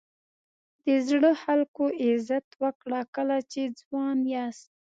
د 0.85 0.87
زړو 1.07 1.31
خلکو 1.43 1.83
عزت 2.03 2.47
وکړه 2.63 2.99
کله 3.15 3.37
چې 3.51 3.61
ځوان 3.79 4.17
یاست. 4.33 4.69